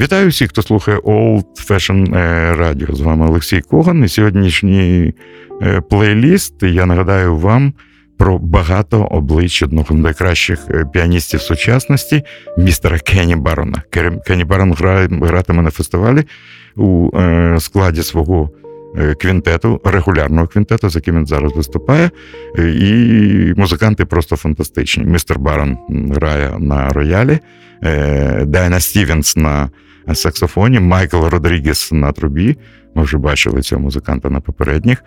Вітаю 0.00 0.28
всіх, 0.28 0.48
хто 0.48 0.62
слухає 0.62 0.98
Old 0.98 1.70
Fashion 1.70 2.08
Radio. 2.58 2.94
З 2.94 3.00
вами 3.00 3.26
Олексій 3.26 3.60
Коган. 3.60 4.04
І 4.04 4.08
сьогоднішній 4.08 5.14
плейліст 5.90 6.62
я 6.62 6.86
нагадаю 6.86 7.36
вам 7.36 7.72
про 8.18 8.38
багато 8.38 9.02
облич 9.02 9.62
одного 9.62 9.86
з 9.90 9.98
найкращих 9.98 10.58
піаністів 10.92 11.40
сучасності, 11.40 12.22
містера 12.58 12.98
Кенні 12.98 13.36
Барона. 13.36 13.82
Кенні 14.26 14.44
Барон 14.44 14.72
гратиме 15.10 15.62
на 15.62 15.70
фестивалі 15.70 16.24
у 16.76 17.10
складі 17.58 18.02
свого 18.02 18.50
квінтету, 19.20 19.80
регулярного 19.84 20.46
квінтету, 20.46 20.90
з 20.90 20.94
яким 20.94 21.16
він 21.16 21.26
зараз 21.26 21.52
виступає. 21.56 22.10
І 22.58 23.52
музиканти 23.56 24.04
просто 24.04 24.36
фантастичні. 24.36 25.04
Містер 25.04 25.38
Барон 25.38 25.78
грає 25.88 26.56
на 26.58 26.88
роялі, 26.88 27.38
Дайна 28.46 28.80
Стівенс 28.80 29.36
на 29.36 29.70
саксофоні, 30.14 30.80
Майкл 30.80 31.24
Родрігес 31.24 31.92
на 31.92 32.12
трубі. 32.12 32.56
Ми 32.94 33.02
вже 33.02 33.18
бачили 33.18 33.62
цього 33.62 33.82
музиканта 33.82 34.30
на 34.30 34.40
попередніх 34.40 35.04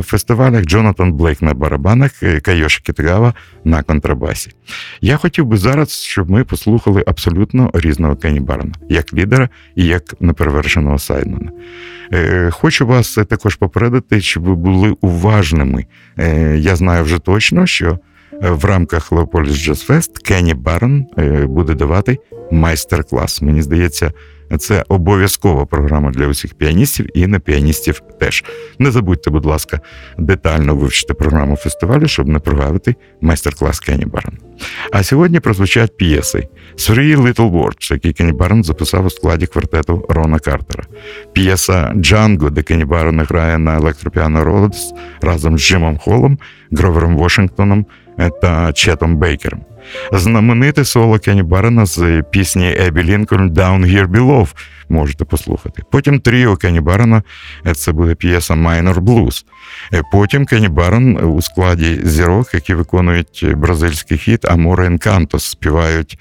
фестивалях. 0.00 0.64
Джонатан 0.64 1.12
Блейк 1.12 1.42
на 1.42 1.54
барабанах, 1.54 2.12
Кайоші 2.42 2.80
Кітагава 2.82 3.34
на 3.64 3.82
контрабасі. 3.82 4.50
Я 5.00 5.16
хотів 5.16 5.46
би 5.46 5.56
зараз, 5.56 5.92
щоб 5.92 6.30
ми 6.30 6.44
послухали 6.44 7.04
абсолютно 7.06 7.70
різного 7.74 8.16
Кенні 8.16 8.40
Барона, 8.40 8.72
як 8.88 9.14
лідера 9.14 9.48
і 9.74 9.84
як 9.84 10.02
неперевершеного 10.20 10.98
сайдмена. 10.98 11.50
Хочу 12.50 12.86
вас 12.86 13.18
також 13.28 13.56
попередити, 13.56 14.20
щоб 14.20 14.42
ви 14.42 14.54
були 14.54 14.96
уважними. 15.00 15.86
Я 16.56 16.76
знаю 16.76 17.04
вже 17.04 17.18
точно, 17.18 17.66
що 17.66 17.98
в 18.42 18.64
рамках 18.64 19.12
Леополіс 19.12 19.56
Джаз 19.56 19.80
Фест 19.80 20.18
Кенні 20.18 20.54
Барон 20.54 21.06
буде 21.44 21.74
давати 21.74 22.18
майстер-клас. 22.50 23.42
Мені 23.42 23.62
здається, 23.62 24.12
це 24.58 24.84
обов'язкова 24.88 25.66
програма 25.66 26.10
для 26.10 26.26
усіх 26.26 26.54
піаністів 26.54 27.06
і 27.14 27.26
не 27.26 27.38
піаністів 27.38 28.02
теж. 28.20 28.44
Не 28.78 28.90
забудьте, 28.90 29.30
будь 29.30 29.46
ласка, 29.46 29.80
детально 30.18 30.76
вивчити 30.76 31.14
програму 31.14 31.56
фестивалю, 31.56 32.08
щоб 32.08 32.28
не 32.28 32.38
прогавити 32.38 32.94
майстер-клас 33.20 33.80
Кенні 33.80 34.04
Барон. 34.04 34.38
А 34.92 35.02
сьогодні 35.02 35.40
прозвучать 35.40 35.96
п'єси 35.96 36.48
Three 36.76 37.16
Little 37.16 37.50
Words, 37.52 37.92
які 37.92 38.12
Кенні 38.12 38.32
Барон 38.32 38.64
записав 38.64 39.06
у 39.06 39.10
складі 39.10 39.46
квартету 39.46 40.06
Рона 40.08 40.38
Картера. 40.38 40.84
П'єса 41.32 41.92
Джанго, 41.96 42.50
де 42.50 42.62
Кенні 42.62 42.84
Барон 42.84 43.20
грає 43.20 43.58
на 43.58 43.76
електропіано 43.76 44.44
Родс 44.44 44.92
разом 45.22 45.58
з 45.58 45.62
Джимом 45.62 45.98
Холлом, 45.98 46.38
Гровером 46.72 47.16
Вашингтоном 47.16 47.86
та 48.42 48.72
Четом 48.72 49.16
Бейкером. 49.16 49.60
Знамените 50.12 50.84
соло 50.84 51.18
Кенні 51.18 51.42
Барона 51.42 51.86
з 51.86 52.22
пісні 52.30 52.76
Ебі 52.80 53.02
Лінкольн 53.02 53.50
«Down 53.50 53.86
Here 53.86 54.06
Below» 54.06 54.48
можете 54.88 55.24
послухати. 55.24 55.82
Потім 55.90 56.20
тріо 56.20 56.56
Кенні 56.56 56.80
Барона, 56.80 57.22
це 57.74 57.92
буде 57.92 58.14
п'єса 58.14 58.54
Minor 58.54 58.94
Blues. 58.94 59.44
Потім 60.12 60.46
Кенні 60.46 60.68
Барон 60.68 61.16
у 61.16 61.42
складі 61.42 62.00
зірок, 62.04 62.54
які 62.54 62.74
виконують 62.74 63.44
бразильський 63.56 64.18
хіт 64.18 64.44
Аморе 64.44 64.86
Енкантос, 64.86 65.44
співають 65.44 66.18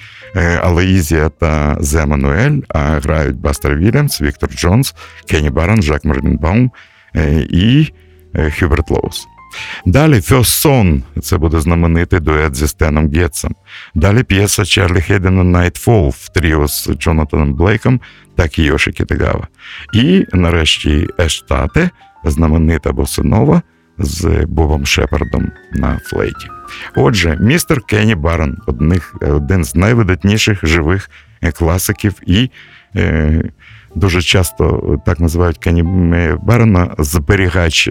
Алеїзія 0.62 1.30
та 1.30 1.78
Зе 1.80 2.06
Мануель, 2.06 2.60
а 2.70 2.80
грають 2.80 3.38
Бастер 3.38 3.76
Вільямс, 3.76 4.22
Віктор 4.22 4.50
Джонс, 4.50 4.96
Кенні 5.30 5.50
Барон, 5.50 5.82
Жак 5.82 6.06
Мерлінбаум 6.06 6.72
і 7.50 7.88
Хюберт 8.60 8.92
Лоус. 8.92 9.28
Далі 9.86 10.14
Son, 10.14 11.02
це 11.22 11.38
буде 11.38 11.60
знаменитий 11.60 12.20
дует 12.20 12.56
зі 12.56 12.68
Стеном 12.68 13.12
Гетсом. 13.12 13.56
Далі 13.96 14.24
п'єса 14.24 14.66
Чарлі 14.66 15.02
Хейдена 15.02 15.44
Nightfall 15.44 16.10
в 16.10 16.30
тріо 16.30 16.68
з 16.68 16.90
Джонатаном 17.00 17.54
Блейком 17.54 18.00
та 18.36 18.48
Кіоші 18.48 18.92
Кітагава. 18.92 19.48
І 19.94 20.26
нарешті 20.34 21.08
Estate, 21.20 21.90
знаменита 22.26 22.92
босанова 22.92 23.62
з 23.98 24.46
Бобом 24.48 24.86
Шепардом 24.86 25.52
на 25.74 26.00
флейті. 26.04 26.48
Отже, 26.96 27.38
містер 27.42 27.82
Кенні 27.82 28.16
Барон, 28.16 28.58
одних, 28.68 29.16
один 29.22 29.66
з 29.66 29.76
найвидатніших 29.76 30.66
живих 30.66 31.10
класиків 31.54 32.14
і. 32.26 32.50
Е, 32.96 33.44
Дуже 33.96 34.22
часто 34.22 34.98
так 35.06 35.20
називають 35.20 35.58
Кенні 35.58 35.84
Барона 36.42 36.96
зберігач 36.98 37.90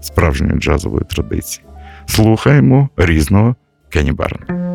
справжньої 0.00 0.58
джазової 0.60 1.04
традиції. 1.04 1.66
Слухаємо 2.06 2.88
різного 2.96 3.54
Кенні 3.88 4.12
Барона. 4.12 4.69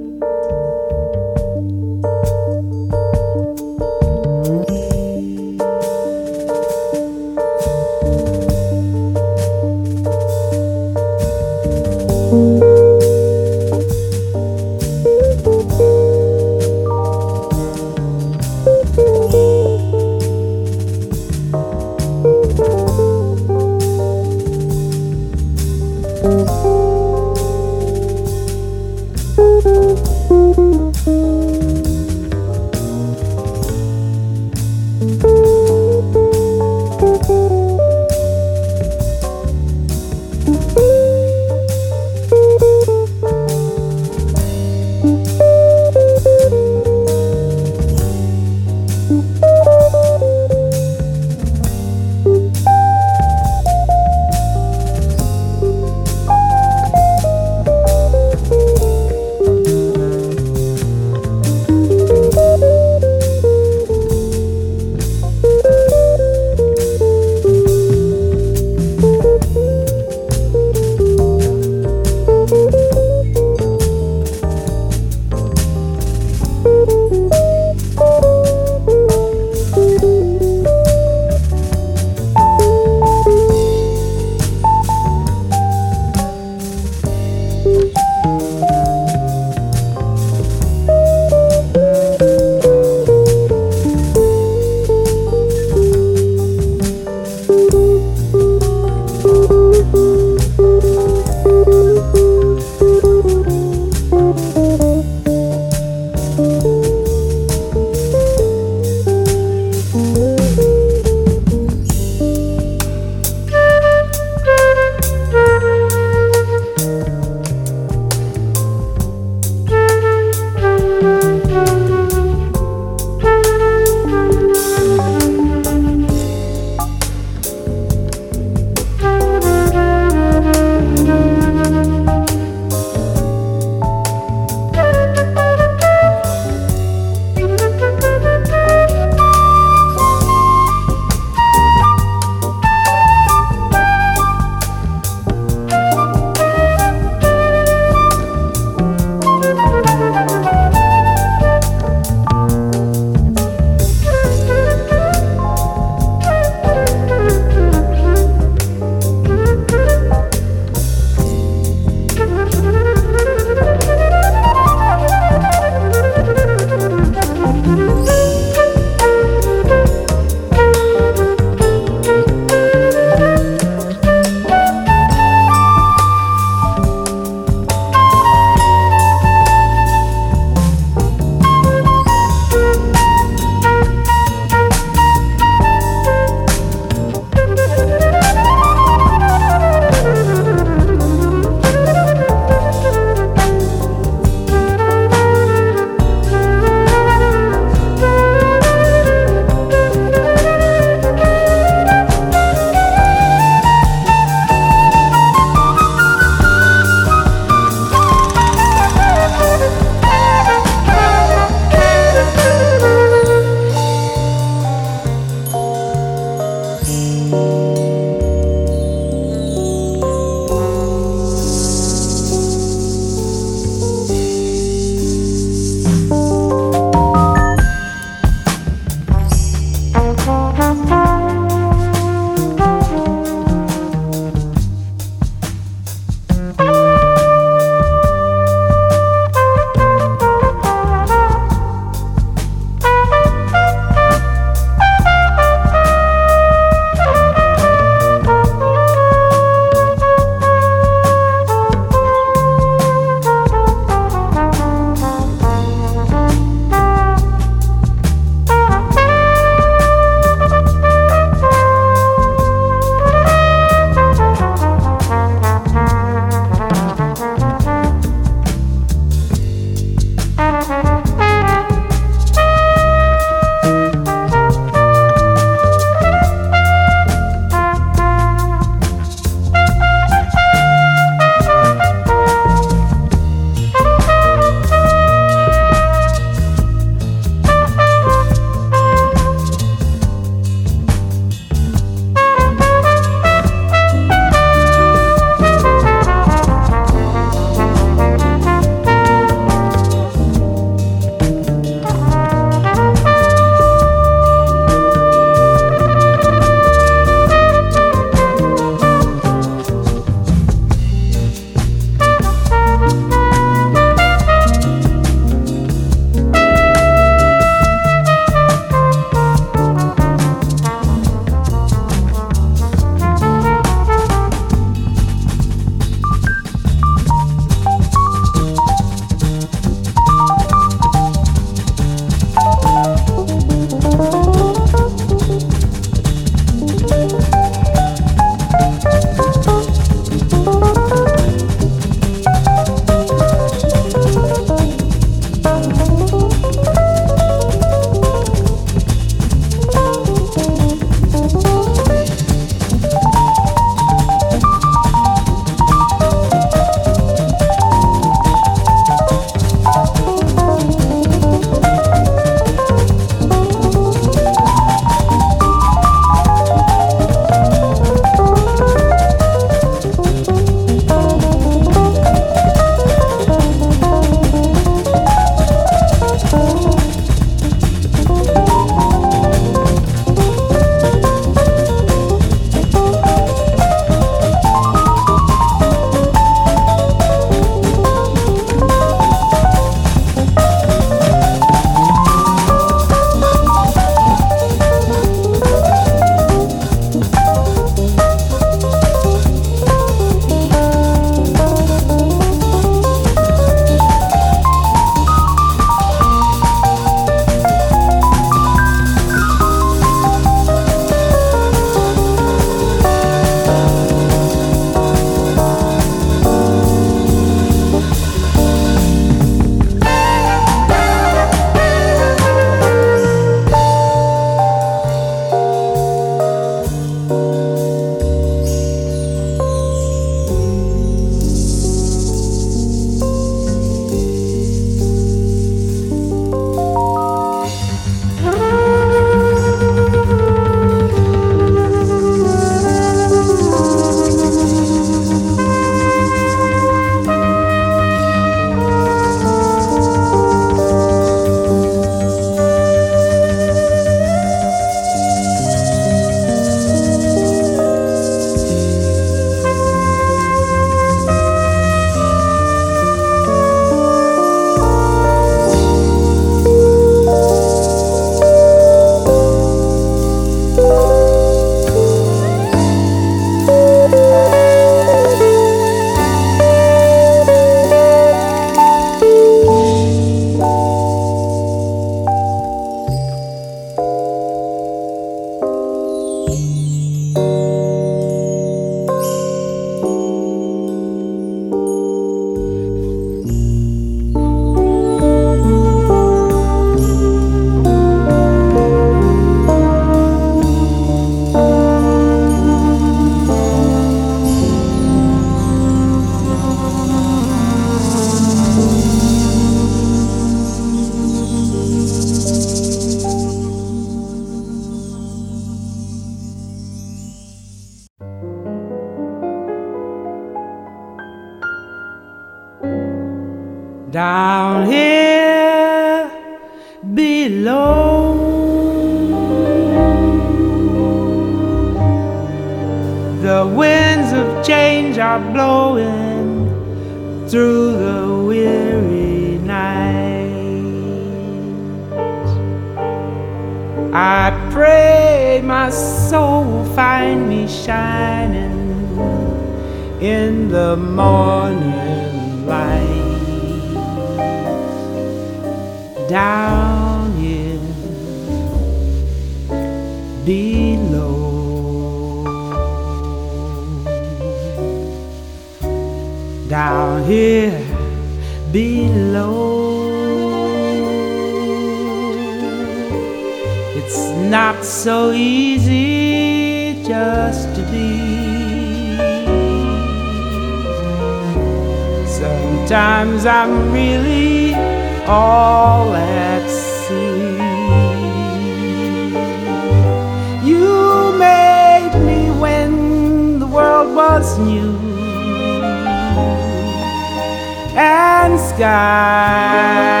sky. 598.71 600.00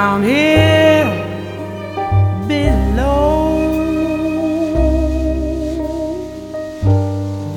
Down 0.00 0.22
here 0.22 1.08
below. 2.48 3.20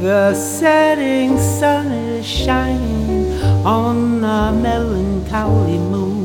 The 0.01 0.33
setting 0.35 1.39
sun 1.39 1.85
is 1.87 2.25
shining 2.25 3.23
on 3.65 3.97
a 4.39 4.51
melancholy 4.67 5.79
moon. 5.93 6.23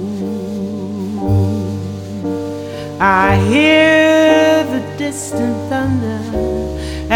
I 3.00 3.36
hear 3.52 4.64
the 4.74 4.82
distant 5.04 5.56
thunder 5.70 6.22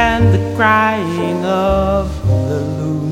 and 0.08 0.22
the 0.34 0.42
crying 0.54 1.40
of 1.44 2.04
the 2.50 2.60
loon 2.78 3.02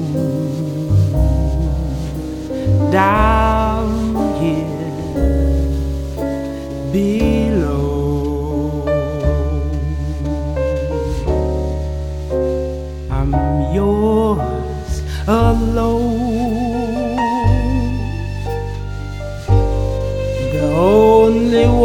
down 2.92 3.29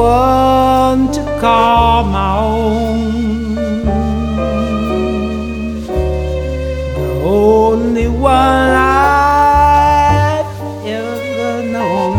one 0.06 1.12
to 1.12 1.22
call 1.42 2.04
my 2.04 2.38
own. 2.38 3.56
The 6.98 7.10
only 7.24 8.08
one 8.08 8.72
I've 8.76 10.52
ever 11.00 11.54
known. 11.76 12.16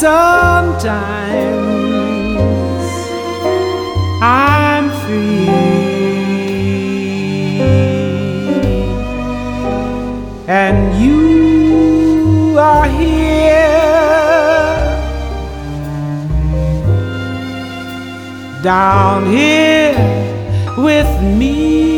Sometimes 0.05 1.37
I'm 4.23 4.56
down 18.67 19.25
here 19.27 19.95
with 20.77 21.23
me. 21.23 21.96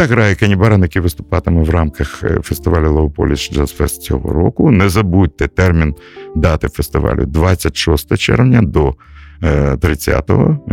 Так 0.00 0.10
грає 0.10 0.34
Кені 0.34 0.56
який 0.82 1.02
виступатиме 1.02 1.62
в 1.62 1.70
рамках 1.70 2.22
е, 2.24 2.40
фестивалю 2.42 3.12
Polish 3.16 3.58
Jazz 3.58 3.80
Fest 3.80 3.98
цього 3.98 4.32
року. 4.32 4.70
Не 4.70 4.88
забудьте 4.88 5.48
термін 5.48 5.94
дати 6.36 6.68
фестивалю 6.68 7.26
26 7.26 8.18
червня 8.18 8.62
до 8.62 8.94
е, 9.42 9.76
30 9.76 10.30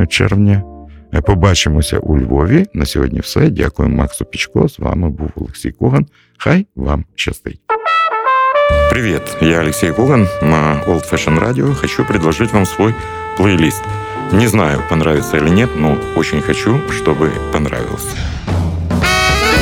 червня. 0.10 0.64
Е, 1.14 1.22
Побачимося 1.22 2.00
у 2.00 2.18
Львові. 2.18 2.66
На 2.74 2.86
сьогодні 2.86 3.20
все. 3.20 3.50
Дякую 3.50 3.90
Максу 3.90 4.26
Пічко. 4.26 4.68
З 4.68 4.80
вами 4.80 5.10
був 5.10 5.30
Олексій 5.36 5.72
Коган. 5.72 6.06
Хай 6.38 6.68
вам 6.76 7.06
щастить. 7.16 7.62
Привет, 8.90 9.38
я 9.42 9.60
Алексей 9.60 9.92
Коган 9.92 10.28
на 10.42 10.84
Old 10.88 11.14
Fashion 11.14 11.40
Radio. 11.40 11.76
Хочу 11.76 12.06
предложить 12.06 12.54
вам 12.54 12.66
свой 12.66 12.94
плейлист. 13.38 13.84
Не 14.34 14.48
знаю, 14.48 14.80
понравится 14.90 15.38
или 15.38 15.50
нет, 15.50 15.70
но 15.78 15.98
очень 16.16 16.42
хочу, 16.42 16.80
чтобы 16.92 17.32
понравился. 17.52 18.37